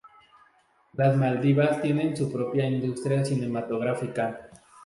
[0.93, 4.49] Las Maldivas tienen su propia industria cinematográfica.